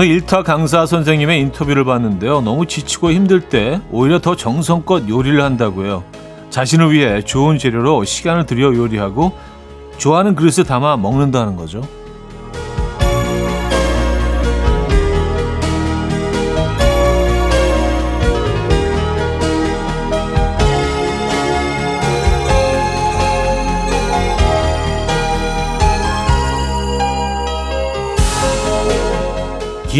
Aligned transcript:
어느 0.00 0.08
일타 0.08 0.44
강사 0.44 0.86
선생님의 0.86 1.40
인터뷰를 1.40 1.84
봤는데요. 1.84 2.40
너무 2.40 2.64
지치고 2.64 3.12
힘들 3.12 3.42
때 3.50 3.82
오히려 3.90 4.18
더 4.18 4.34
정성껏 4.34 5.06
요리를 5.10 5.42
한다고요. 5.42 6.04
자신을 6.48 6.90
위해 6.90 7.20
좋은 7.20 7.58
재료로 7.58 8.06
시간을 8.06 8.46
들여 8.46 8.74
요리하고 8.76 9.36
좋아하는 9.98 10.36
그릇에 10.36 10.64
담아 10.64 10.96
먹는다는 10.96 11.54
거죠. 11.54 11.82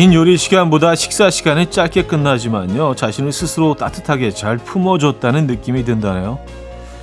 긴 0.00 0.14
요리 0.14 0.38
시간보다 0.38 0.95
식사 0.95 1.28
시간이 1.28 1.66
짧게 1.66 2.04
끝나지만요. 2.04 2.95
자신을 2.95 3.32
스스로 3.32 3.74
따뜻하게 3.74 4.30
잘 4.30 4.56
품어줬다는 4.56 5.46
느낌이 5.46 5.84
든다네요. 5.84 6.38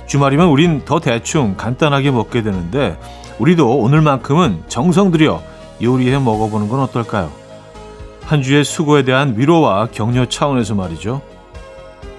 주말이면 0.08 0.48
우린 0.48 0.84
더 0.84 0.98
대충 0.98 1.56
간단하게 1.56 2.10
먹게 2.10 2.42
되는데 2.42 2.98
우리도 3.38 3.78
오늘만큼은 3.78 4.64
정성 4.66 5.12
들여 5.12 5.40
요리해 5.80 6.18
먹어보는 6.18 6.68
건 6.68 6.80
어떨까요? 6.80 7.30
한 8.24 8.42
주의 8.42 8.64
수고에 8.64 9.04
대한 9.04 9.38
위로와 9.38 9.90
격려 9.92 10.26
차원에서 10.26 10.74
말이죠. 10.74 11.22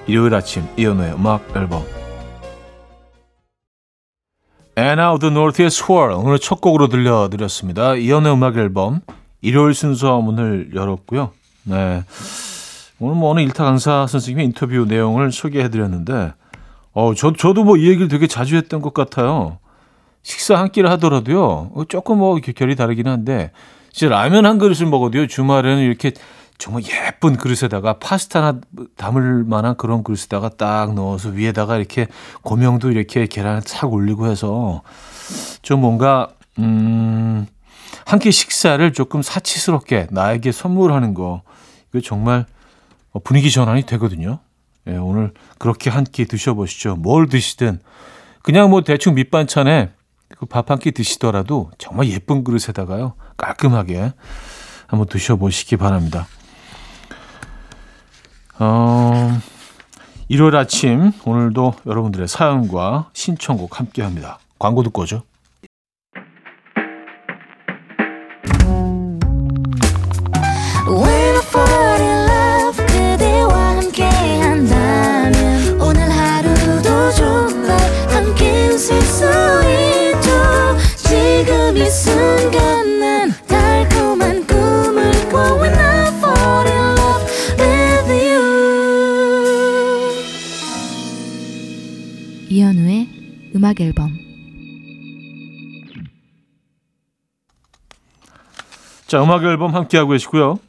일요일 0.08 0.34
아침 0.34 0.66
이연우의 0.78 1.12
음악 1.12 1.44
앨범 1.58 1.84
Anna 4.78 5.08
of 5.08 5.20
the 5.20 5.30
North의 5.30 5.68
Swirl 5.68 6.14
오늘 6.14 6.40
첫 6.40 6.62
곡으로 6.62 6.88
들려드렸습니다. 6.88 7.96
이연우의 7.96 8.34
음악 8.34 8.56
앨범 8.56 9.02
일요일 9.42 9.74
순서 9.74 10.20
문을 10.22 10.72
열었고요. 10.76 11.32
네. 11.64 12.04
오늘 13.00 13.16
뭐 13.16 13.32
어느 13.32 13.40
일타 13.40 13.64
강사 13.64 14.06
선생님의 14.08 14.46
인터뷰 14.48 14.86
내용을 14.86 15.32
소개해 15.32 15.70
드렸는데, 15.70 16.34
어, 16.94 17.14
저, 17.16 17.32
저도 17.32 17.64
뭐 17.64 17.78
이 17.78 17.88
얘기를 17.88 18.08
되게 18.10 18.28
자주 18.28 18.56
했던 18.58 18.82
것 18.82 18.94
같아요. 18.94 19.60
식사 20.24 20.56
한 20.56 20.70
끼를 20.70 20.90
하더라도요, 20.92 21.72
조금 21.88 22.18
뭐 22.18 22.38
결이 22.40 22.76
다르긴 22.76 23.08
한데, 23.08 23.52
진짜 23.92 24.14
라면 24.14 24.46
한 24.46 24.58
그릇을 24.58 24.86
먹어도요, 24.88 25.28
주말에는 25.28 25.82
이렇게 25.82 26.12
정말 26.58 26.84
예쁜 26.84 27.38
그릇에다가 27.38 28.00
파스타나 28.00 28.60
담을 28.98 29.46
만한 29.46 29.78
그런 29.78 30.04
그릇에다가 30.04 30.50
딱 30.50 30.94
넣어서 30.94 31.30
위에다가 31.30 31.78
이렇게 31.78 32.08
고명도 32.42 32.92
이렇게 32.92 33.28
계란을 33.28 33.62
탁 33.62 33.94
올리고 33.94 34.28
해서 34.28 34.82
좀 35.62 35.80
뭔가, 35.80 36.28
음, 36.58 37.48
한 38.06 38.20
끼 38.20 38.32
식사를 38.32 38.92
조금 38.94 39.22
사치스럽게 39.22 40.08
나에게 40.12 40.52
선물하는 40.52 41.14
거 41.14 41.42
이거 41.92 42.02
정말 42.02 42.46
분위기 43.24 43.52
전환이 43.52 43.84
되거든요. 43.84 44.40
예, 44.88 44.96
오늘 44.98 45.34
그렇게 45.58 45.90
한 45.90 46.04
끼 46.06 46.26
드셔보시죠. 46.26 46.96
뭘 46.96 47.28
드시든 47.28 47.80
그냥 48.42 48.70
뭐 48.70 48.82
대충 48.82 49.14
밑반찬에 49.16 49.92
그 50.38 50.46
밥 50.46 50.70
한 50.72 50.80
끼 50.80 50.92
드시더라도 50.92 51.72
정말 51.78 52.08
예쁜 52.10 52.44
그릇에다가요 52.44 53.14
깔끔하게 53.38 54.14
한번 54.88 55.08
드셔보시기 55.08 55.78
바랍니다. 55.78 56.28
어, 58.60 59.40
일요일 60.28 60.56
아침 60.56 61.12
오늘도 61.26 61.76
여러분들의 61.86 62.28
사연과 62.28 63.10
신청곡 63.14 63.80
함께합니다. 63.80 64.40
광고 64.60 64.84
듣고 64.84 65.04
오죠. 65.04 65.24
음악 93.56 93.80
앨범 93.82 94.10
자, 99.08 99.24
음악 99.24 99.44
앨범 99.44 99.74
함께하고 99.74 100.12
계시고요. 100.12 100.60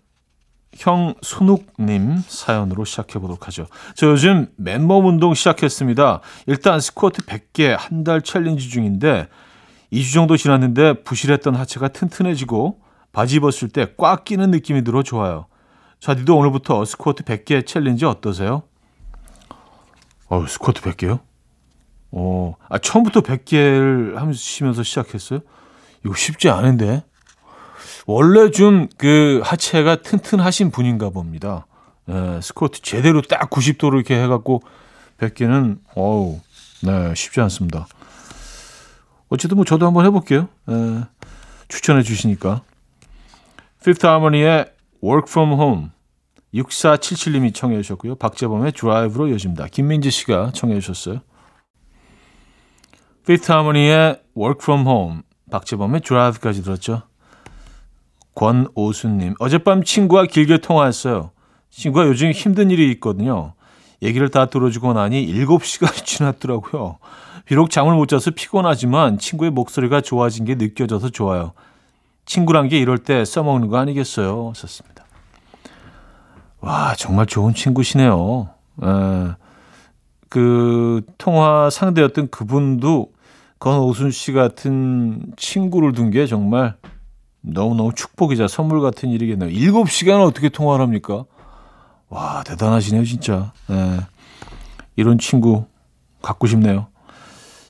형 0.76 1.14
손욱님 1.20 2.18
사연으로 2.26 2.84
시작해 2.84 3.18
보도록 3.18 3.46
하죠. 3.48 3.66
저 3.96 4.06
요즘 4.08 4.46
맨몸 4.56 5.04
운동 5.06 5.34
시작했습니다. 5.34 6.20
일단 6.46 6.80
스쿼트 6.80 7.22
100개 7.26 7.76
한 7.78 8.04
달 8.04 8.22
챌린지 8.22 8.68
중인데 8.70 9.28
2주 9.92 10.14
정도 10.14 10.36
지났는데 10.36 11.02
부실했던 11.02 11.54
하체가 11.56 11.88
튼튼해지고 11.88 12.80
바지 13.12 13.36
입었을 13.36 13.68
때 13.68 13.86
꽉 13.96 14.24
끼는 14.24 14.50
느낌이 14.52 14.84
들어 14.84 15.02
좋아요. 15.02 15.46
자디도 15.98 16.34
오늘부터 16.36 16.84
스쿼트 16.84 17.24
100개 17.24 17.66
챌린지 17.66 18.06
어떠세요? 18.06 18.62
어, 20.28 20.46
스쿼트 20.46 20.80
100개요? 20.82 21.20
어, 22.12 22.54
아, 22.68 22.78
처음부터 22.78 23.20
100개를 23.20 24.14
하시면서 24.16 24.82
시작했어요? 24.82 25.40
이거 26.04 26.14
쉽지 26.14 26.48
않은데. 26.48 27.04
원래 28.06 28.50
좀 28.50 28.88
그 28.96 29.40
하체가 29.44 29.96
튼튼하신 29.96 30.70
분인가 30.70 31.10
봅니다. 31.10 31.66
예, 32.08 32.40
스쿼트 32.42 32.82
제대로 32.82 33.22
딱 33.22 33.48
90도로 33.50 33.94
이렇게 33.94 34.20
해갖고 34.20 34.62
100개는, 35.18 35.78
어우, 35.94 36.40
네, 36.82 37.14
쉽지 37.14 37.40
않습니다. 37.42 37.86
어쨌든 39.28 39.56
뭐 39.56 39.64
저도 39.64 39.86
한번 39.86 40.06
해볼게요. 40.06 40.48
예, 40.70 41.04
추천해 41.68 42.02
주시니까. 42.02 42.62
Fifth 43.80 44.04
Harmony의 44.06 44.72
Work 45.02 45.28
From 45.28 45.52
Home 45.52 45.88
6477님이 46.54 47.54
청해 47.54 47.76
주셨고요. 47.82 48.16
박재범의 48.16 48.72
드라이브로 48.72 49.28
이어집니다. 49.28 49.68
김민지 49.68 50.10
씨가 50.10 50.50
청해 50.52 50.80
주셨어요. 50.80 51.20
피트 53.26 53.52
하모니의 53.52 54.20
Work 54.36 54.58
From 54.62 54.86
Home, 54.86 55.20
박재범의 55.50 56.00
Drive까지 56.00 56.62
들었죠. 56.62 57.02
권오수님, 58.34 59.34
어젯밤 59.38 59.82
친구와 59.84 60.26
길게 60.26 60.58
통화했어요. 60.58 61.30
친구가 61.70 62.06
요즘 62.06 62.30
힘든 62.30 62.70
일이 62.70 62.90
있거든요. 62.92 63.54
얘기를 64.02 64.28
다 64.30 64.46
들어주고 64.46 64.94
나니 64.94 65.26
7시간이 65.26 66.04
지났더라고요. 66.06 66.98
비록 67.44 67.70
잠을 67.70 67.94
못 67.94 68.06
자서 68.06 68.30
피곤하지만 68.30 69.18
친구의 69.18 69.50
목소리가 69.50 70.00
좋아진 70.00 70.44
게 70.44 70.54
느껴져서 70.54 71.10
좋아요. 71.10 71.52
친구란 72.24 72.68
게 72.68 72.78
이럴 72.78 72.98
때 72.98 73.24
써먹는 73.24 73.68
거 73.68 73.78
아니겠어요? 73.78 74.52
썼습니다. 74.54 75.04
와, 76.60 76.94
정말 76.96 77.26
좋은 77.26 77.54
친구시네요. 77.54 78.50
에, 78.82 78.86
그 80.30 81.02
통화 81.18 81.68
상대였던 81.68 82.30
그분도 82.30 83.12
건오순 83.58 84.10
씨 84.10 84.32
같은 84.32 85.20
친구를 85.36 85.92
둔 85.92 86.10
게 86.10 86.26
정말 86.26 86.76
너무너무 87.42 87.92
축복이자 87.94 88.48
선물 88.48 88.80
같은 88.80 89.10
일이겠네요. 89.10 89.50
7시간 89.50 90.24
어떻게 90.24 90.48
통화를 90.48 90.82
합니까? 90.82 91.24
와, 92.08 92.42
대단하시네요, 92.44 93.04
진짜. 93.04 93.52
네. 93.68 94.00
이런 94.96 95.18
친구 95.18 95.66
갖고 96.22 96.46
싶네요. 96.46 96.86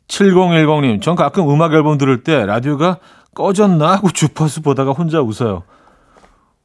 7010님, 0.09 1.03
전 1.03 1.17
가끔 1.17 1.49
음악 1.51 1.73
앨범 1.73 1.99
들을 1.99 2.23
때 2.23 2.45
라디오가 2.45 2.99
꺼졌나 3.35 3.93
하고 3.93 4.11
주파수 4.11 4.61
보다가 4.61 4.93
혼자 4.93 5.21
웃어요. 5.21 5.63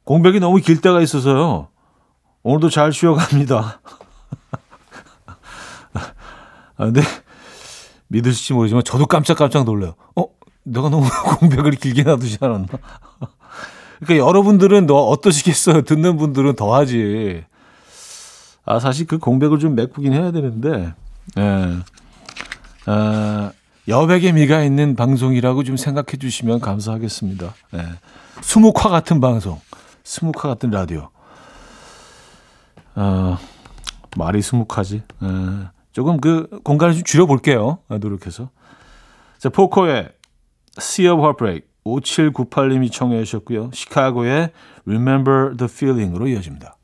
공백이 0.04 0.40
너무 0.40 0.58
길 0.58 0.80
때가 0.80 1.00
있어서요. 1.00 1.68
오늘도 2.42 2.70
잘 2.70 2.92
쉬어갑니다. 2.92 3.80
아, 6.76 6.90
네. 6.90 7.00
믿으실지 8.08 8.52
모르지만 8.52 8.84
저도 8.84 9.06
깜짝깜짝 9.06 9.64
놀라요. 9.64 9.94
어? 10.14 10.26
내가 10.62 10.88
너무 10.88 11.06
공백을 11.38 11.72
길게 11.72 12.02
놔두지 12.02 12.38
않았나? 12.40 12.66
그러니까 14.00 14.26
여러분들은 14.26 14.86
너 14.86 14.94
어떠시겠어요? 14.94 15.82
듣는 15.82 16.16
분들은 16.16 16.56
더 16.56 16.74
하지. 16.74 17.44
아, 18.64 18.78
사실 18.78 19.06
그 19.06 19.18
공백을 19.18 19.58
좀 19.58 19.74
메꾸긴 19.74 20.12
해야 20.12 20.32
되는데, 20.32 20.92
예. 21.38 21.76
아, 22.86 23.52
여백의 23.88 24.32
미가 24.32 24.64
있는 24.64 24.96
방송이라고 24.96 25.62
좀 25.64 25.76
생각해 25.76 26.18
주시면 26.18 26.60
감사하겠습니다. 26.60 27.54
예. 27.74 27.86
수묵화 28.42 28.90
같은 28.90 29.20
방송, 29.20 29.60
수묵화 30.02 30.48
같은 30.48 30.70
라디오. 30.70 31.08
어, 32.96 33.38
말이 34.16 34.42
수묵하지. 34.42 35.02
예. 35.22 35.75
조금 35.96 36.20
그 36.20 36.46
공간을 36.62 36.92
좀 36.92 37.04
줄여볼게요. 37.04 37.78
아, 37.88 37.96
노력해서. 37.96 38.50
자, 39.38 39.48
포코의 39.48 40.10
Sea 40.78 41.08
of 41.08 41.22
Heartbreak 41.22 41.66
5798님이 41.86 42.92
청해 42.92 43.24
주셨고요. 43.24 43.70
시카고의 43.72 44.50
Remember 44.86 45.56
the 45.56 45.72
Feeling으로 45.72 46.28
이어집니다. 46.28 46.76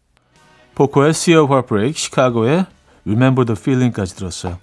포코의 0.75 1.11
Sea 1.11 1.41
of 1.41 1.53
Heartbreak, 1.53 1.95
시카고의 1.95 2.65
Remember 3.05 3.45
the 3.45 3.55
Feeling까지 3.55 4.17
들었어요. 4.17 4.57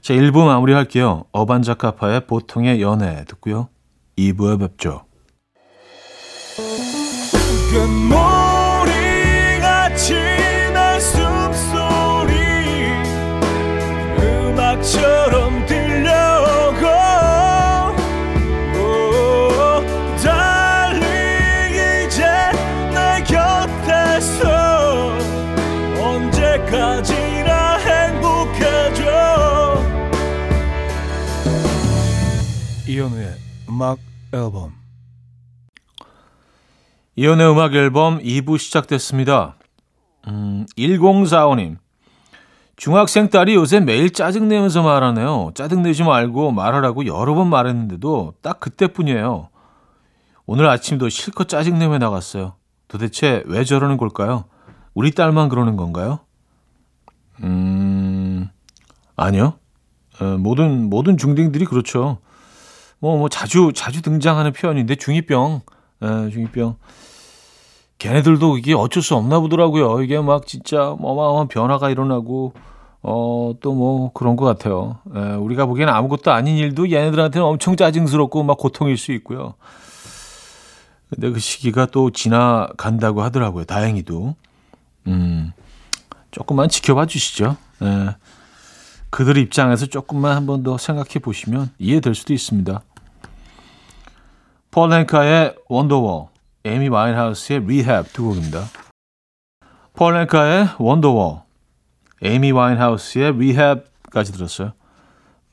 자, 0.00 0.14
1부 0.14 0.46
마무리할게요. 0.46 1.24
어반자카파의 1.32 2.28
보통의 2.28 2.80
연애 2.80 3.24
듣고요. 3.24 3.70
2부에 4.16 4.60
뵙죠. 4.60 5.02
이현우의 33.00 33.34
음악 33.70 33.98
앨범 34.34 34.74
이연의 37.16 37.50
음악 37.50 37.74
앨범 37.74 38.18
2부 38.18 38.58
시작됐습니다. 38.58 39.56
음, 40.28 40.66
1045님. 40.76 41.78
중학생 42.76 43.30
딸이 43.30 43.54
요새 43.54 43.80
매일 43.80 44.12
짜증내면서 44.12 44.82
말하네요. 44.82 45.52
짜증내지 45.54 46.04
말고 46.04 46.52
말하라고 46.52 47.06
여러 47.06 47.34
번 47.34 47.48
말했는데도 47.48 48.34
딱 48.42 48.60
그때뿐이에요. 48.60 49.48
오늘 50.44 50.68
아침도 50.68 51.08
실컷 51.08 51.48
짜증내며 51.48 51.96
나갔어요. 51.98 52.56
도대체 52.86 53.42
왜 53.46 53.64
저러는 53.64 53.96
걸까요? 53.96 54.44
우리 54.92 55.12
딸만 55.12 55.48
그러는 55.48 55.76
건가요? 55.76 56.20
음, 57.42 58.50
아니요. 59.16 59.54
어, 60.20 60.36
모든, 60.36 60.90
모든 60.90 61.16
중딩들이 61.16 61.64
그렇죠. 61.64 62.18
뭐, 63.00 63.16
뭐, 63.16 63.28
자주, 63.28 63.72
자주 63.74 64.02
등장하는 64.02 64.52
표현인데, 64.52 64.94
중2병, 64.96 65.60
에, 66.02 66.06
중2병. 66.06 66.76
걔네들도 67.98 68.58
이게 68.58 68.74
어쩔 68.74 69.02
수 69.02 69.14
없나 69.14 69.40
보더라고요. 69.40 70.02
이게 70.02 70.18
막 70.20 70.46
진짜 70.46 70.90
어마어마한 70.92 71.48
변화가 71.48 71.90
일어나고, 71.90 72.52
어, 73.02 73.52
또 73.60 73.72
뭐 73.74 74.12
그런 74.12 74.36
것 74.36 74.44
같아요. 74.44 74.98
에, 75.14 75.34
우리가 75.34 75.66
보기에는 75.66 75.92
아무것도 75.92 76.30
아닌 76.32 76.56
일도 76.56 76.90
얘네들한테는 76.90 77.46
엄청 77.46 77.76
짜증스럽고 77.76 78.42
막 78.42 78.58
고통일 78.58 78.96
수 78.98 79.12
있고요. 79.12 79.54
근데 81.08 81.30
그 81.30 81.38
시기가 81.40 81.86
또 81.86 82.10
지나간다고 82.10 83.22
하더라고요. 83.22 83.64
다행히도. 83.64 84.34
음, 85.08 85.52
조금만 86.30 86.68
지켜봐 86.68 87.06
주시죠. 87.06 87.56
에, 87.82 88.14
그들 89.10 89.36
입장에서 89.38 89.86
조금만 89.86 90.36
한 90.36 90.46
번 90.46 90.62
더 90.62 90.78
생각해 90.78 91.18
보시면 91.22 91.70
이해될 91.78 92.14
수도 92.14 92.32
있습니다. 92.32 92.80
폴 94.70 94.90
앵카의 94.90 95.56
Wonderwall, 95.68 96.30
에이미 96.64 96.88
와인하우스의 96.88 97.66
Rehab 97.66 98.12
두 98.12 98.24
곡입니다. 98.24 98.64
폴 99.94 100.14
앵카의 100.14 100.68
Wonderwall, 100.78 101.44
에이미 102.22 102.52
와인하우스의 102.52 103.36
Rehab까지 103.38 104.32
들었어요. 104.32 104.72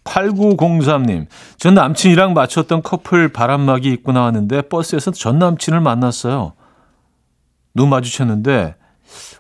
8903님, 0.03 1.25
전 1.57 1.73
남친이랑 1.73 2.33
맞췄던 2.33 2.83
커플 2.83 3.33
바람막이 3.33 3.89
입고 3.91 4.11
나왔는데 4.13 4.61
버스에서 4.63 5.11
전 5.11 5.39
남친을 5.39 5.81
만났어요. 5.81 6.53
눈 7.73 7.89
마주쳤는데, 7.89 8.75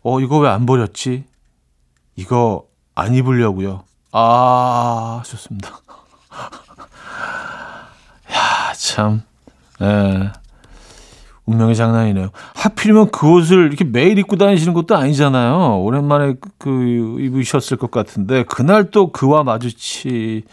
어, 0.03 0.19
이거 0.19 0.39
왜 0.39 0.49
안 0.49 0.65
버렸지? 0.65 1.25
이거 2.15 2.65
안 2.95 3.13
입으려고요. 3.13 3.83
아, 4.11 5.21
좋습니다. 5.25 5.69
야, 8.33 8.73
참. 8.73 9.21
예. 9.81 10.31
운명의 11.45 11.75
장난이네요. 11.77 12.29
하필이면 12.55 13.11
그 13.11 13.31
옷을 13.31 13.67
이렇게 13.67 13.85
매일 13.85 14.17
입고 14.19 14.35
다니시는 14.35 14.73
것도 14.73 14.97
아니잖아요. 14.97 15.79
오랜만에 15.81 16.35
그 16.57 17.15
입으셨을 17.21 17.77
것 17.77 17.89
같은데 17.89 18.43
그날 18.43 18.91
또 18.91 19.13
그와 19.13 19.43
마주치인다는 19.43 20.43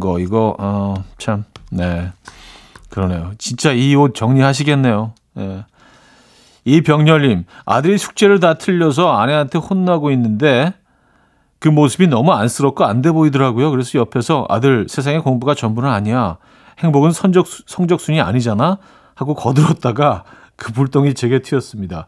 거 0.00 0.20
이거 0.20 0.54
어, 0.60 0.94
참 1.18 1.44
네. 1.72 2.12
그러네요. 2.90 3.32
진짜 3.38 3.72
이 3.72 3.96
옷 3.96 4.14
정리하시겠네요. 4.14 5.12
예. 5.38 5.64
이 6.64 6.80
병렬님 6.80 7.44
아들이 7.66 7.98
숙제를 7.98 8.38
다 8.38 8.54
틀려서 8.54 9.12
아내한테 9.12 9.58
혼나고 9.58 10.12
있는데 10.12 10.72
그 11.58 11.68
모습이 11.68 12.06
너무 12.06 12.32
안쓰럽고 12.32 12.84
안 12.84 13.02
돼 13.02 13.10
보이더라고요. 13.10 13.72
그래서 13.72 13.98
옆에서 13.98 14.46
아들 14.48 14.86
세상의 14.88 15.20
공부가 15.22 15.54
전부는 15.54 15.90
아니야. 15.90 16.36
행복은 16.78 17.12
성적, 17.12 17.46
성적순이 17.46 18.20
아니잖아. 18.20 18.78
하고 19.14 19.34
거들었다가 19.34 20.24
그 20.56 20.72
불똥이 20.72 21.14
제게 21.14 21.40
튀었습니다. 21.40 22.06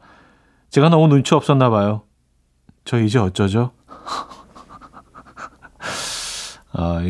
제가 0.71 0.89
너무 0.89 1.09
눈치 1.09 1.35
없었나 1.35 1.71
봐요. 1.71 2.03
저 2.85 3.01
이제 3.01 3.19
어쩌죠? 3.19 3.73
아, 6.73 7.01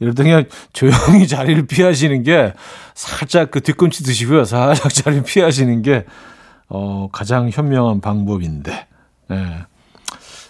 이럴 0.00 0.14
때 0.14 0.22
그냥 0.22 0.44
조용히 0.72 1.26
자리를 1.26 1.66
피하시는 1.66 2.22
게 2.22 2.54
살짝 2.94 3.50
그 3.50 3.60
뒤꿈치 3.60 4.04
드시고요. 4.04 4.44
살짝 4.44 4.92
자리를 4.94 5.24
피하시는 5.24 5.82
게 5.82 6.06
어, 6.68 7.08
가장 7.12 7.50
현명한 7.50 8.00
방법인데. 8.00 8.86
예. 9.30 9.66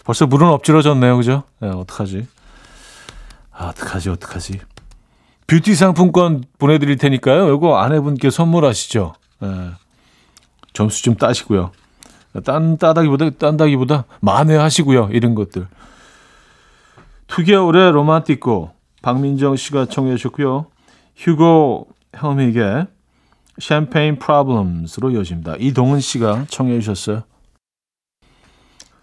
벌써 0.05 0.27
물은 0.27 0.49
엎질러졌네요. 0.49 1.17
그죠? 1.17 1.45
예, 1.63 1.67
어떡하지? 1.67 2.27
아, 3.53 3.69
어떡하지? 3.69 4.11
어떡하지? 4.11 4.61
뷰티 5.47 5.75
상품권 5.75 6.45
보내드릴 6.59 6.97
테니까요. 6.97 7.55
이거 7.55 7.79
아내분께 7.79 8.31
선물하시죠. 8.31 9.15
예. 9.43 9.71
점수 10.73 11.03
좀 11.03 11.15
따시고요. 11.17 11.71
딴 12.45 12.79
따다기보다 12.79 13.31
딴다기보다 13.31 14.05
만회하시고요. 14.21 15.11
이런 15.13 15.35
것들. 15.35 15.69
2개월의 17.29 17.93
로만티코 17.93 18.73
박민정 19.03 19.57
씨가 19.57 19.87
청해 19.87 20.17
주셨고요. 20.17 20.67
휴고 21.17 21.89
헬믹의 22.21 22.87
샴페인 23.61 24.19
프로블럼스로 24.19 25.11
이어집니다. 25.11 25.57
이동은 25.59 26.01
씨가 26.01 26.47
청해 26.49 26.81
주셨어요. 26.81 27.23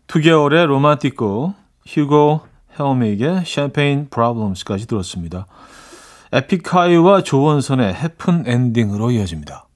2개월의 0.07 0.65
로만티코 0.65 1.53
휴고 1.86 2.41
헬믹의 2.77 3.43
샴페인 3.45 4.07
프로블럼스까지 4.10 4.88
들었습니다. 4.88 5.45
에픽하이와 6.33 7.23
조원선의 7.23 7.93
해픈 7.93 8.43
엔딩으로 8.47 9.11
이어집니다. 9.11 9.67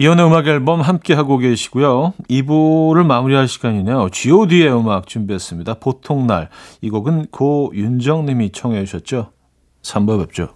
이연의 0.00 0.26
음악 0.26 0.46
앨범 0.46 0.80
함께 0.80 1.12
하고 1.12 1.38
계시고요. 1.38 2.14
2부를 2.30 3.04
마무리할 3.04 3.48
시간이네요. 3.48 4.10
G.O.D의 4.12 4.72
음악 4.72 5.08
준비했습니다. 5.08 5.74
보통날. 5.74 6.50
이 6.80 6.88
곡은 6.88 7.26
고윤정 7.32 8.26
님이 8.26 8.50
청해 8.50 8.84
주셨죠. 8.84 9.32
3부 9.82 10.20
뵙죠. 10.20 10.50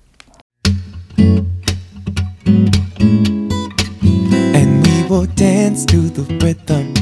And 4.54 4.88
we 4.88 5.02
will 5.10 5.26
dance 5.34 5.84
to 5.86 6.02
the 6.02 6.24
rhythm. 6.36 7.01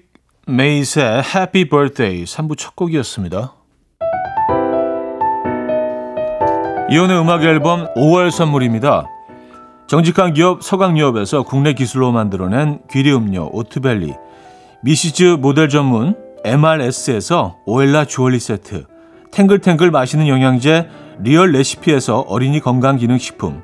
메이스의 0.51 1.23
Happy 1.23 1.65
Birthday 1.69 2.23
3부 2.25 2.57
첫 2.57 2.75
곡이었습니다. 2.75 3.53
이현우의 6.91 7.19
음악 7.19 7.43
앨범 7.43 7.87
5월 7.95 8.31
선물입니다. 8.31 9.07
정직한 9.87 10.33
기업 10.33 10.61
서강유업에서 10.61 11.43
국내 11.43 11.73
기술로 11.73 12.11
만들어낸 12.11 12.79
귀리 12.91 13.13
음료 13.13 13.49
오트벨리 13.51 14.13
미시즈 14.83 15.37
모델 15.39 15.69
전문 15.69 16.15
MRS에서 16.43 17.57
오엘라 17.65 18.05
주얼리 18.05 18.39
세트 18.39 18.85
탱글탱글 19.31 19.91
마시는 19.91 20.27
영양제 20.27 20.89
리얼 21.19 21.51
레시피에서 21.51 22.21
어린이 22.21 22.59
건강기능식품 22.59 23.63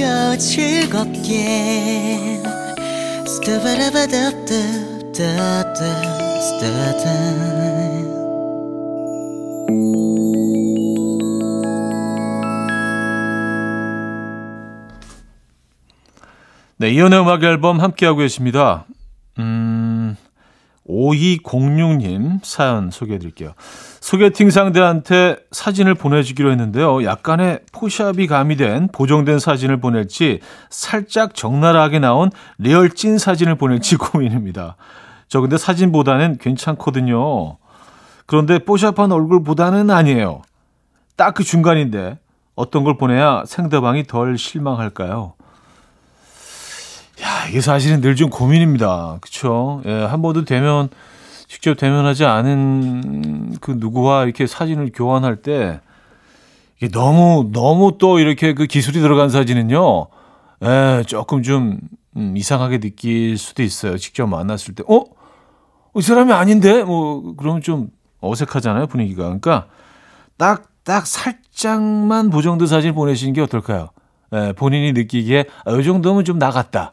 들어봐요 0.00 0.36
즐겁게 0.38 1.44
네, 16.78 16.90
이연의 16.90 17.20
음악 17.20 17.42
앨범 17.44 17.78
함께하고 17.78 18.20
계십니다. 18.20 18.86
음, 20.90 21.10
5206님 21.10 22.40
사연 22.42 22.90
소개해 22.90 23.18
드릴게요. 23.18 23.52
소개팅 24.00 24.50
상대한테 24.50 25.36
사진을 25.52 25.94
보내주기로 25.94 26.50
했는데요. 26.50 27.04
약간의 27.04 27.60
포샵이 27.72 28.26
가미된 28.26 28.88
보정된 28.92 29.38
사진을 29.38 29.78
보낼지 29.80 30.40
살짝 30.68 31.34
적나라하게 31.34 31.98
나온 32.00 32.30
리얼 32.58 32.90
찐 32.90 33.18
사진을 33.18 33.54
보낼지 33.56 33.96
고민입니다. 33.96 34.76
저 35.28 35.40
근데 35.40 35.56
사진보다는 35.56 36.38
괜찮거든요. 36.38 37.58
그런데 38.26 38.58
포샵한 38.58 39.12
얼굴보다는 39.12 39.90
아니에요. 39.90 40.42
딱 41.16 41.34
그 41.34 41.44
중간인데 41.44 42.18
어떤 42.56 42.82
걸 42.84 42.96
보내야 42.96 43.44
상대방이 43.46 44.04
덜 44.04 44.36
실망할까요? 44.38 45.34
야, 47.50 47.52
이게 47.52 47.60
사실은 47.60 48.00
늘 48.00 48.14
좀 48.14 48.30
고민입니다. 48.30 49.18
그쵸? 49.20 49.82
예, 49.86 49.90
한 49.92 50.22
번도 50.22 50.44
대면, 50.44 50.88
직접 51.48 51.74
대면하지 51.74 52.24
않은 52.24 53.56
그 53.60 53.72
누구와 53.76 54.24
이렇게 54.24 54.46
사진을 54.46 54.90
교환할 54.94 55.36
때, 55.36 55.80
이게 56.76 56.88
너무, 56.88 57.50
너무 57.52 57.98
또 57.98 58.18
이렇게 58.18 58.54
그 58.54 58.66
기술이 58.66 59.00
들어간 59.00 59.28
사진은요, 59.30 60.06
예, 60.64 61.02
조금 61.06 61.42
좀, 61.42 61.78
음, 62.16 62.36
이상하게 62.36 62.78
느낄 62.78 63.36
수도 63.38 63.62
있어요. 63.62 63.96
직접 63.96 64.26
만났을 64.26 64.74
때, 64.74 64.82
어? 64.88 65.04
이 65.96 66.02
사람이 66.02 66.32
아닌데? 66.32 66.84
뭐, 66.84 67.34
그러면 67.36 67.62
좀 67.62 67.88
어색하잖아요, 68.20 68.86
분위기가. 68.86 69.24
그러니까, 69.24 69.66
딱, 70.36 70.68
딱 70.84 71.06
살짝만 71.06 72.30
보정된 72.30 72.66
사진 72.66 72.94
보내시는 72.94 73.32
게 73.34 73.40
어떨까요? 73.40 73.90
예, 74.34 74.52
본인이 74.56 74.92
느끼기에, 74.92 75.46
아, 75.64 75.72
이 75.72 75.84
정도면 75.84 76.24
좀 76.24 76.38
나갔다. 76.38 76.92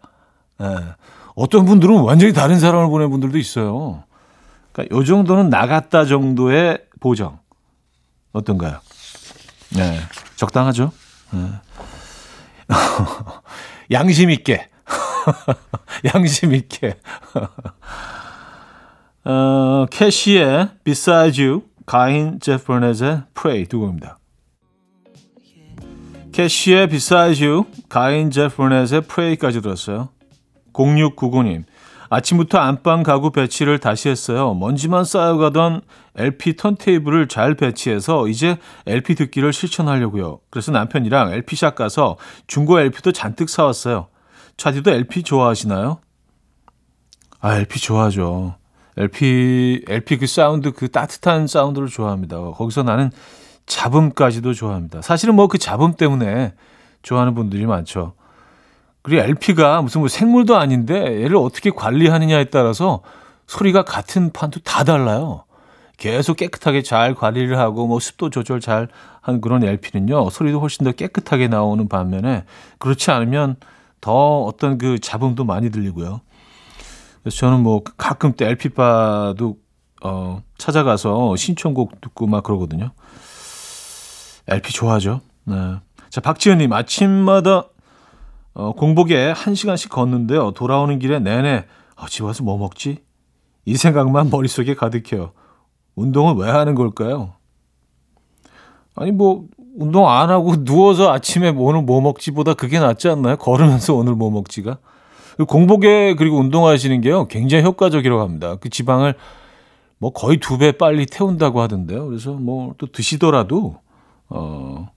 예. 0.62 0.96
어떤 1.36 1.66
분들은 1.66 2.00
완전히 2.02 2.34
다른 2.34 2.60
사람을 2.60 2.90
보낸 2.90 3.10
분들도 3.12 3.38
있어요. 3.38 4.04
그러니까 4.72 4.96
요 4.96 5.04
정도는 5.04 5.50
나갔다 5.50 6.06
정도의 6.06 6.84
보정. 7.00 7.40
어떤가요? 8.34 8.80
네. 9.76 10.00
적당하죠? 10.36 10.92
네. 11.32 11.40
양심 13.92 14.30
있게. 14.32 14.70
양심 16.14 16.54
있게. 16.54 16.98
어, 19.26 19.86
캐시의 19.92 20.70
Beside 20.84 21.44
You, 21.46 21.64
가인 21.86 22.40
제프 22.40 22.66
버넷의 22.66 23.24
Pray 23.34 23.66
두 23.66 23.80
곡입니다. 23.80 24.20
캐시의 26.32 26.88
Beside 26.88 27.46
You, 27.46 27.66
가인 27.90 28.32
제프 28.32 28.56
버넷의 28.56 29.02
Pray까지 29.02 29.62
들었어요. 29.62 30.10
0699님. 30.78 31.64
아침부터 32.10 32.58
안방 32.60 33.04
가구 33.04 33.32
배치를 33.32 33.80
다시 33.80 34.08
했어요. 34.08 34.54
먼지만 34.54 35.04
쌓여가던 35.04 35.82
LP 36.16 36.56
턴테이블을 36.56 37.28
잘 37.28 37.56
배치해서 37.56 38.30
이제 38.30 38.58
LP 38.86 39.16
듣기를 39.16 39.52
실천하려고요. 39.52 40.40
그래서 40.50 40.72
남편이랑 40.72 41.34
LP샵 41.34 41.76
가서 41.76 42.18
중고 42.48 42.80
LP도 42.80 43.12
잔뜩 43.12 43.50
사왔어요. 43.50 44.08
차디도 44.56 44.92
LP 44.92 45.24
좋아하시나요? 45.24 46.00
아, 47.42 47.56
LP 47.58 47.80
좋아하죠. 47.82 48.56
LP, 48.96 49.84
LP 49.88 50.18
그 50.18 50.28
사운드, 50.28 50.72
그 50.72 50.90
따뜻한 50.90 51.46
사운드를 51.48 51.88
좋아합니다. 51.88 52.40
거기서 52.52 52.84
나는 52.84 53.12
잡음까지도 53.68 54.54
좋아합니다. 54.54 55.02
사실은 55.02 55.36
뭐 55.36 55.48
그 55.48 55.58
잡음 55.58 55.94
때문에 55.94 56.54
좋아하는 57.04 57.36
분들이 57.36 57.66
많죠. 57.66 58.14
그리고 59.08 59.24
LP가 59.24 59.82
무슨 59.82 60.02
뭐 60.02 60.08
생물도 60.10 60.58
아닌데 60.58 60.96
얘를 61.24 61.38
어떻게 61.38 61.70
관리하느냐에 61.70 62.46
따라서 62.46 63.02
소리가 63.48 63.84
같은 63.84 64.32
판도 64.32 64.60
다 64.60 64.84
달라요. 64.84 65.46
계속 65.98 66.38
깨끗하게 66.38 66.84
잘 66.84 67.16
관리를 67.16 67.58
하고 67.58 67.88
뭐 67.88 68.00
습도 68.00 68.30
조절 68.30 68.60
잘 68.60 68.90
한 69.28 69.42
그런 69.42 69.62
LP는요. 69.62 70.30
소리도 70.30 70.62
훨씬 70.62 70.86
더 70.86 70.94
깨끗하게 70.94 71.50
나오는 71.50 71.90
반면에 71.90 72.46
그렇지 72.80 73.12
않으면 73.12 73.58
더 74.00 74.44
어떤 74.44 74.78
그 74.78 75.00
잡음도 75.00 75.44
많이 75.44 75.70
들리고요. 75.70 76.22
그래서 77.22 77.38
저는 77.38 77.62
뭐 77.62 77.84
가끔 77.98 78.32
때 78.32 78.46
LP바도 78.48 79.58
어 80.02 80.42
찾아가서 80.58 81.36
신청곡 81.36 82.00
듣고 82.00 82.26
막 82.28 82.42
그러거든요. 82.44 82.92
LP 84.48 84.72
좋아하죠. 84.72 85.20
네. 85.44 85.76
자, 86.10 86.22
박지현님 86.22 86.72
아침마다 86.72 87.66
어, 88.58 88.74
공복에 88.74 89.30
한 89.36 89.54
시간씩 89.54 89.92
걷는데요. 89.92 90.50
돌아오는 90.52 90.98
길에 90.98 91.20
내내 91.20 91.66
아, 91.96 92.08
집 92.10 92.24
와서 92.24 92.44
뭐 92.44 92.58
먹지? 92.58 93.04
이 93.66 93.76
생각만 93.78 94.30
머릿속에 94.32 94.74
가득해요. 94.74 95.32
운동을 95.96 96.34
왜 96.44 96.50
하는 96.50 96.74
걸까요? 96.74 97.34
아니 98.96 99.12
뭐 99.12 99.46
운동 99.78 100.10
안 100.10 100.32
하고 100.32 100.56
누워서 100.66 101.12
아침에 101.14 101.54
오늘 101.56 101.84
뭐 101.84 102.02
먹지보다 102.02 102.56
그게 102.56 102.80
낫지 102.80 103.08
않나요? 103.10 103.38
걸으면서 103.38 103.94
오늘 103.94 104.16
뭐 104.16 104.32
먹지가. 104.32 104.80
공복에 105.48 106.16
그리고 106.16 106.38
운동하시는 106.40 107.00
게요. 107.02 107.28
굉장히 107.28 107.64
효과적이라고 107.64 108.22
합니다. 108.24 108.56
그 108.56 108.70
지방을 108.72 109.14
뭐 110.00 110.12
거의 110.12 110.38
두 110.40 110.58
배 110.58 110.72
빨리 110.72 111.06
태운다고 111.06 111.62
하던데요. 111.62 112.08
그래서 112.08 112.32
뭐 112.34 112.74
또 112.80 112.88
드시더라도 112.92 113.76
어 114.30 114.88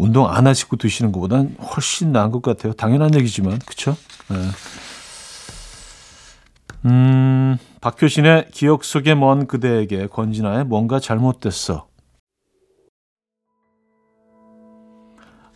운동 0.00 0.30
안 0.30 0.46
하시고 0.46 0.76
드시는 0.76 1.12
것보단 1.12 1.54
훨씬 1.60 2.10
나은 2.10 2.30
것 2.30 2.42
같아요. 2.42 2.72
당연한 2.72 3.14
얘기지만 3.14 3.58
그렇죠? 3.58 3.94
네. 4.30 4.36
음, 6.86 7.58
박효신의 7.82 8.48
기억 8.50 8.82
속에 8.82 9.14
먼 9.14 9.46
그대에게 9.46 10.06
권진아의 10.06 10.64
뭔가 10.64 11.00
잘못됐어. 11.00 11.86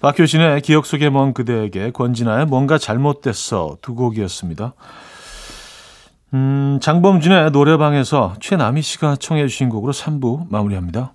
박효신의 0.02 0.60
기억 0.60 0.84
속에 0.84 1.08
먼 1.08 1.32
그대에게 1.32 1.90
권진아의 1.92 2.44
뭔가 2.44 2.76
잘못됐어 2.76 3.78
두 3.80 3.94
곡이었습니다. 3.94 4.74
음, 6.34 6.78
장범준의 6.82 7.52
노래방에서 7.52 8.34
최남희 8.40 8.82
씨가 8.82 9.16
청해 9.16 9.48
주신 9.48 9.70
곡으로 9.70 9.94
3부 9.94 10.50
마무리합니다. 10.50 11.14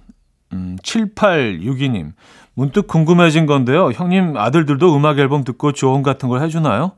음, 0.53 0.77
7862님. 0.83 2.13
문득 2.53 2.87
궁금해진 2.87 3.45
건데요. 3.45 3.91
형님 3.91 4.35
아들들도 4.37 4.95
음악 4.95 5.17
앨범 5.19 5.43
듣고 5.43 5.71
조언 5.71 6.03
같은 6.03 6.27
걸 6.29 6.41
해주나요? 6.41 6.91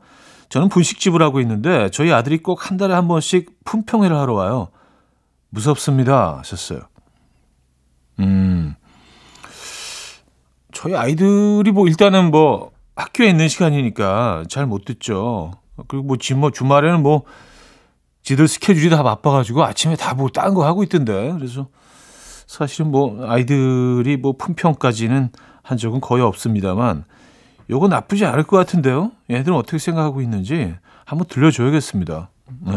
저는 0.48 0.68
분식집을 0.68 1.22
하고 1.22 1.40
있는데 1.40 1.88
저희 1.90 2.12
아들이 2.12 2.38
꼭 2.38 2.68
한 2.70 2.76
달에 2.76 2.92
한 2.94 3.08
번씩 3.08 3.50
품평회를 3.64 4.16
하러 4.16 4.34
와요. 4.34 4.68
무섭습니다. 5.50 6.38
하셨어요. 6.38 6.80
음. 8.20 8.74
저희 10.72 10.94
아이들이 10.96 11.70
뭐 11.72 11.86
일단은 11.86 12.30
뭐 12.30 12.72
학교에 12.96 13.28
있는 13.30 13.48
시간이니까 13.48 14.44
잘 14.48 14.66
못 14.66 14.84
듣죠. 14.84 15.52
그리고 15.88 16.04
뭐 16.04 16.16
지- 16.16 16.34
뭐 16.34 16.50
주말에는 16.50 17.02
뭐 17.02 17.22
지들 18.22 18.48
스케줄이 18.48 18.90
다 18.90 19.02
바빠가지고 19.02 19.64
아침에 19.64 19.96
다 19.96 20.14
뭐 20.14 20.28
딴 20.28 20.54
거 20.54 20.64
하고 20.66 20.82
있던데. 20.82 21.32
그래서 21.36 21.68
사실은 22.54 22.92
뭐 22.92 23.26
아이들이 23.28 24.16
뭐 24.16 24.36
품평까지는 24.38 25.30
한 25.62 25.76
적은 25.76 26.00
거의 26.00 26.22
없습니다만 26.22 27.04
요거 27.68 27.88
나쁘지 27.88 28.24
않을 28.26 28.44
것 28.44 28.56
같은데요. 28.56 29.10
얘들은 29.28 29.56
어떻게 29.56 29.78
생각하고 29.78 30.20
있는지 30.20 30.74
한번 31.04 31.26
들려줘야겠습니다. 31.26 32.30
네. 32.66 32.72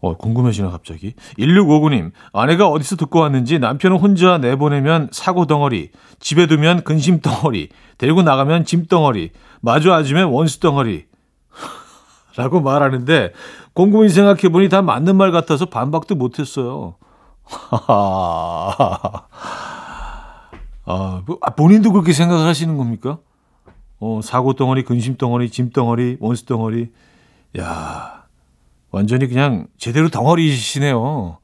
어, 0.00 0.16
궁금해지나 0.16 0.70
갑자기. 0.70 1.14
1659님, 1.38 2.12
아내가 2.32 2.68
어디서 2.68 2.96
듣고 2.96 3.20
왔는지 3.20 3.58
남편은 3.58 3.98
혼자 3.98 4.38
내보내면 4.38 5.08
사고 5.12 5.46
덩어리, 5.46 5.90
집에 6.20 6.46
두면 6.46 6.84
근심 6.84 7.20
덩어리, 7.20 7.68
데리고 7.98 8.22
나가면 8.22 8.64
짐 8.64 8.86
덩어리, 8.86 9.30
마주 9.60 9.92
앉으면 9.92 10.28
원수 10.28 10.60
덩어리. 10.60 11.04
라고 12.36 12.60
말하는데 12.60 13.32
곰곰이 13.74 14.08
생각해보니 14.08 14.68
다 14.68 14.82
맞는 14.82 15.16
말 15.16 15.32
같아서 15.32 15.66
반박도 15.66 16.14
못했어요. 16.14 16.96
아, 20.86 21.22
뭐, 21.26 21.38
아, 21.40 21.50
본인도 21.54 21.92
그렇게 21.92 22.12
생각을 22.12 22.46
하시는 22.46 22.76
겁니까? 22.76 23.18
어, 24.00 24.20
사고 24.22 24.54
덩어리, 24.54 24.84
근심 24.84 25.16
덩어리, 25.16 25.50
짐 25.50 25.70
덩어리, 25.70 26.16
원수 26.20 26.44
덩어리. 26.46 26.90
야, 27.58 28.24
완전히 28.90 29.28
그냥 29.28 29.66
제대로 29.78 30.08
덩어리시네요. 30.08 31.38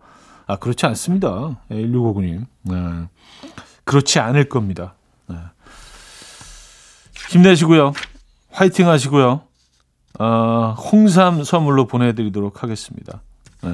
아, 0.47 0.57
그렇지 0.57 0.87
않습니다. 0.87 1.59
1659님. 1.71 2.47
네. 2.63 2.75
그렇지 3.85 4.19
않을 4.19 4.49
겁니다. 4.49 4.95
네. 5.29 5.37
힘내시고요. 7.31 7.93
화이팅 8.51 8.89
하시고요. 8.89 9.43
어, 10.19 10.75
홍삼 10.93 11.45
선물로 11.45 11.87
보내드리도록 11.87 12.63
하겠습니다. 12.63 13.23
네. 13.63 13.71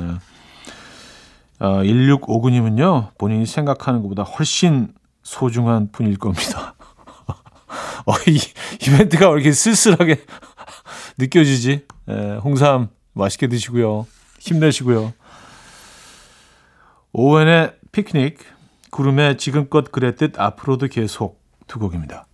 어, 1.59 1.83
1659님은요, 1.83 3.17
본인이 3.19 3.47
생각하는 3.47 4.03
것보다 4.03 4.23
훨씬 4.23 4.93
소중한 5.23 5.91
분일 5.91 6.19
겁니다. 6.19 6.75
어, 8.07 8.13
이 8.29 8.39
이벤트가 8.83 9.29
왜 9.31 9.35
이렇게 9.37 9.53
쓸쓸하게 9.53 10.25
느껴지지? 11.19 11.87
예, 12.09 12.41
홍삼 12.43 12.89
맛있게 13.15 13.49
드시고요. 13.49 14.07
힘내시고요. 14.39 15.13
오웬의 17.13 17.75
피크닉, 17.93 18.39
구름의 18.91 19.39
지금껏 19.39 19.91
그랬듯 19.91 20.39
앞으로도 20.39 20.89
계속 20.89 21.41
두 21.67 21.79
곡입니다. 21.79 22.27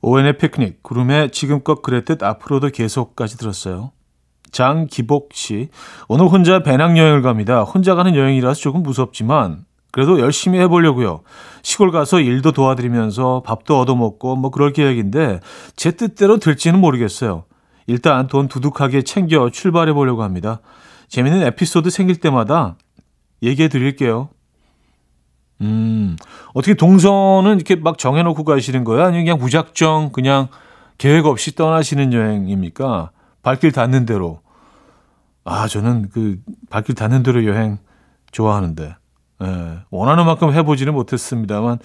오웬의 0.00 0.38
피크닉, 0.38 0.82
구름의 0.82 1.32
지금껏 1.32 1.82
그랬듯 1.82 2.22
앞으로도 2.22 2.70
계속까지 2.70 3.38
들었어요. 3.38 3.90
장기복 4.54 5.30
씨, 5.34 5.68
오늘 6.08 6.26
혼자 6.28 6.62
배낭여행을 6.62 7.22
갑니다. 7.22 7.62
혼자 7.64 7.94
가는 7.94 8.14
여행이라서 8.14 8.58
조금 8.58 8.82
무섭지만 8.82 9.64
그래도 9.90 10.18
열심히 10.20 10.58
해보려고요. 10.60 11.20
시골 11.62 11.90
가서 11.90 12.20
일도 12.20 12.52
도와드리면서 12.52 13.42
밥도 13.44 13.78
얻어먹고 13.80 14.36
뭐 14.36 14.50
그럴 14.50 14.72
계획인데 14.72 15.40
제 15.76 15.90
뜻대로 15.90 16.38
될지는 16.38 16.80
모르겠어요. 16.80 17.44
일단 17.86 18.28
돈 18.28 18.48
두둑하게 18.48 19.02
챙겨 19.02 19.50
출발해 19.50 19.92
보려고 19.92 20.22
합니다. 20.22 20.60
재밌는 21.08 21.42
에피소드 21.42 21.90
생길 21.90 22.16
때마다 22.16 22.76
얘기해 23.42 23.68
드릴게요. 23.68 24.30
음, 25.60 26.16
어떻게 26.54 26.74
동선은 26.74 27.56
이렇게 27.56 27.74
막 27.74 27.98
정해놓고 27.98 28.44
가시는 28.44 28.84
거예요? 28.84 29.04
아니면 29.04 29.24
그냥 29.24 29.38
무작정 29.38 30.10
그냥 30.12 30.48
계획 30.98 31.26
없이 31.26 31.54
떠나시는 31.54 32.12
여행입니까? 32.12 33.10
발길 33.42 33.72
닿는 33.72 34.06
대로. 34.06 34.43
아, 35.44 35.68
저는 35.68 36.08
그 36.10 36.40
발길 36.70 36.94
닿는 36.94 37.22
대로 37.22 37.44
여행 37.44 37.78
좋아하는데. 38.32 38.96
예, 39.42 39.78
원하는 39.90 40.26
만큼 40.26 40.52
해보지는 40.52 40.94
못했습니다만 40.94 41.78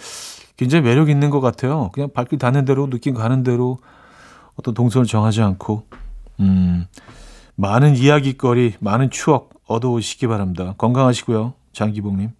굉장히 0.55 0.83
매력 0.83 1.09
있는 1.09 1.29
것 1.29 1.41
같아요. 1.41 1.89
그냥 1.93 2.09
발길 2.13 2.39
닿는 2.39 2.65
대로 2.65 2.89
느낌 2.89 3.13
가는 3.13 3.43
대로 3.43 3.79
어떤 4.55 4.73
동선을 4.73 5.07
정하지 5.07 5.41
않고 5.41 5.87
음, 6.39 6.85
많은 7.55 7.95
이야기거리, 7.95 8.75
많은 8.79 9.09
추억 9.09 9.51
얻어오시기 9.67 10.27
바랍니다. 10.27 10.75
건강하시고요, 10.77 11.53
장기복님. 11.73 12.31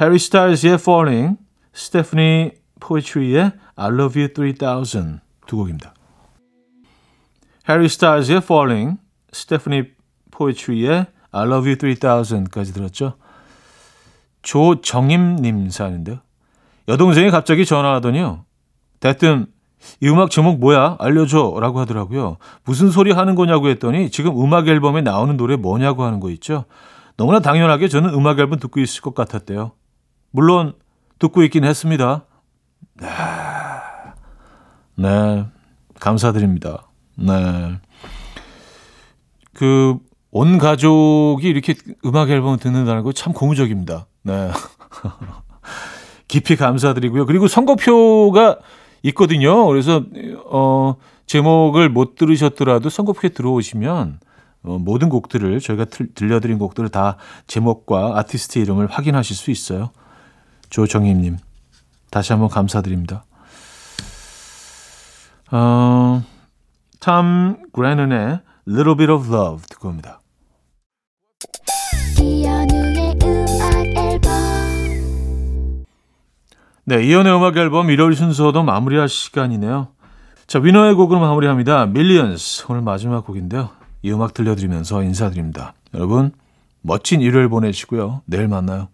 해리 0.00 0.18
스타일스의 0.18 0.74
Falling, 0.74 1.36
스테프니 1.72 2.52
포에트리의 2.80 3.52
I 3.76 3.88
Love 3.88 4.22
You 4.22 4.54
3000 4.56 5.20
두 5.46 5.56
곡입니다. 5.56 5.94
해리 7.68 7.88
스타일스의 7.88 8.38
Falling, 8.38 8.98
스테프니 9.32 9.94
포에트리의 10.34 11.06
I 11.32 11.46
Love 11.46 11.70
You 11.70 11.76
3000까지 11.76 12.74
들었죠. 12.74 13.14
조정임님 14.42 15.70
사는데요. 15.70 16.18
여동생이 16.88 17.30
갑자기 17.30 17.64
전화하더니요. 17.64 18.44
대뜸 19.00 19.46
이 20.00 20.08
음악 20.08 20.30
제목 20.30 20.60
뭐야? 20.60 20.96
알려줘. 20.98 21.56
라고 21.60 21.80
하더라고요. 21.80 22.38
무슨 22.64 22.90
소리 22.90 23.12
하는 23.12 23.34
거냐고 23.34 23.68
했더니 23.68 24.10
지금 24.10 24.40
음악 24.40 24.68
앨범에 24.68 25.02
나오는 25.02 25.36
노래 25.36 25.56
뭐냐고 25.56 26.04
하는 26.04 26.20
거 26.20 26.30
있죠. 26.30 26.64
너무나 27.16 27.40
당연하게 27.40 27.88
저는 27.88 28.12
음악 28.14 28.38
앨범 28.38 28.58
듣고 28.58 28.80
있을 28.80 29.02
것 29.02 29.14
같았대요. 29.14 29.72
물론 30.30 30.74
듣고 31.18 31.42
있긴 31.44 31.64
했습니다. 31.64 32.24
네. 33.00 33.08
네. 34.96 35.46
감사드립니다. 36.00 36.88
네. 37.16 37.78
그, 39.52 39.98
온 40.36 40.58
가족이 40.58 41.46
이렇게 41.48 41.76
음악 42.04 42.28
앨범을 42.28 42.58
듣는다는 42.58 43.04
거 43.04 43.12
참 43.12 43.32
고무적입니다. 43.32 44.06
네. 44.24 44.50
깊이 46.26 46.56
감사드리고요. 46.56 47.24
그리고 47.24 47.46
선거표가 47.46 48.58
있거든요. 49.04 49.64
그래서 49.66 50.02
어 50.46 50.96
제목을 51.26 51.88
못 51.88 52.16
들으셨더라도 52.16 52.90
선거표에 52.90 53.30
들어오시면 53.30 54.18
어, 54.64 54.78
모든 54.80 55.08
곡들을 55.08 55.60
저희가 55.60 55.84
틀, 55.84 56.12
들려드린 56.14 56.58
곡들을 56.58 56.88
다 56.88 57.16
제목과 57.46 58.18
아티스트 58.18 58.58
이름을 58.58 58.88
확인하실 58.88 59.36
수 59.36 59.52
있어요. 59.52 59.90
조정임님 60.70 61.36
다시 62.10 62.32
한번 62.32 62.48
감사드립니다. 62.48 63.24
어, 65.52 66.24
탐 66.98 67.58
그레넌의 67.72 68.40
Little 68.66 68.96
Bit 68.96 69.12
of 69.12 69.32
Love 69.32 69.66
듣고 69.68 69.88
옵니다. 69.90 70.20
네, 76.86 77.02
이연의 77.02 77.34
음악 77.34 77.56
앨범 77.56 77.88
일요일 77.88 78.14
순서도 78.14 78.62
마무리할 78.62 79.08
시간이네요. 79.08 79.88
자, 80.46 80.58
위너의 80.58 80.94
곡으로 80.94 81.18
마무리합니다. 81.18 81.84
Millions 81.84 82.66
오늘 82.68 82.82
마지막 82.82 83.24
곡인데요. 83.24 83.70
이 84.02 84.12
음악 84.12 84.34
들려드리면서 84.34 85.02
인사드립니다. 85.02 85.72
여러분 85.94 86.32
멋진 86.82 87.22
일요일 87.22 87.48
보내시고요. 87.48 88.20
내일 88.26 88.48
만나요. 88.48 88.88